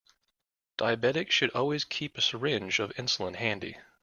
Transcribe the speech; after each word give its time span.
Diabetics 0.79 1.29
should 1.29 1.51
always 1.51 1.85
keep 1.85 2.17
a 2.17 2.21
syringe 2.23 2.79
of 2.79 2.89
insulin 2.95 3.35
handy. 3.35 3.77